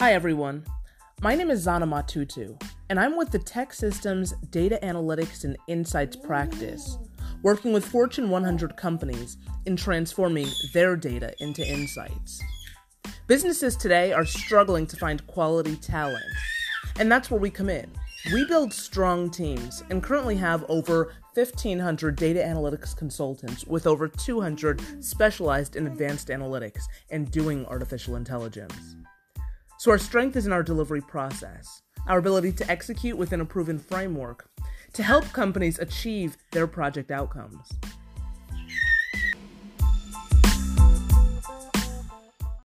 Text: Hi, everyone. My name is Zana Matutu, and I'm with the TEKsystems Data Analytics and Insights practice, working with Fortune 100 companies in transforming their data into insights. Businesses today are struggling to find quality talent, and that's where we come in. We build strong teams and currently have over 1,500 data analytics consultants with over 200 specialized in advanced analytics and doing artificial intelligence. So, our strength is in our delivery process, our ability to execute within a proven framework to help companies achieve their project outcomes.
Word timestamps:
Hi, 0.00 0.12
everyone. 0.12 0.62
My 1.22 1.34
name 1.34 1.50
is 1.50 1.66
Zana 1.66 1.82
Matutu, 1.82 2.62
and 2.88 3.00
I'm 3.00 3.16
with 3.16 3.32
the 3.32 3.40
TEKsystems 3.40 4.32
Data 4.52 4.78
Analytics 4.80 5.42
and 5.42 5.56
Insights 5.66 6.14
practice, 6.14 6.98
working 7.42 7.72
with 7.72 7.84
Fortune 7.84 8.30
100 8.30 8.76
companies 8.76 9.38
in 9.66 9.74
transforming 9.74 10.46
their 10.72 10.94
data 10.94 11.34
into 11.40 11.68
insights. 11.68 12.40
Businesses 13.26 13.76
today 13.76 14.12
are 14.12 14.24
struggling 14.24 14.86
to 14.86 14.96
find 14.96 15.26
quality 15.26 15.74
talent, 15.74 16.22
and 17.00 17.10
that's 17.10 17.28
where 17.28 17.40
we 17.40 17.50
come 17.50 17.68
in. 17.68 17.90
We 18.32 18.44
build 18.44 18.72
strong 18.72 19.30
teams 19.30 19.82
and 19.90 20.00
currently 20.00 20.36
have 20.36 20.64
over 20.68 21.12
1,500 21.34 22.14
data 22.14 22.38
analytics 22.38 22.96
consultants 22.96 23.66
with 23.66 23.88
over 23.88 24.06
200 24.06 25.04
specialized 25.04 25.74
in 25.74 25.88
advanced 25.88 26.28
analytics 26.28 26.84
and 27.10 27.28
doing 27.32 27.66
artificial 27.66 28.14
intelligence. 28.14 28.94
So, 29.78 29.92
our 29.92 29.98
strength 29.98 30.34
is 30.36 30.44
in 30.44 30.52
our 30.52 30.64
delivery 30.64 31.00
process, 31.00 31.82
our 32.08 32.18
ability 32.18 32.50
to 32.50 32.68
execute 32.68 33.16
within 33.16 33.40
a 33.40 33.44
proven 33.44 33.78
framework 33.78 34.50
to 34.92 35.04
help 35.04 35.24
companies 35.32 35.78
achieve 35.78 36.36
their 36.50 36.66
project 36.66 37.12
outcomes. 37.12 37.68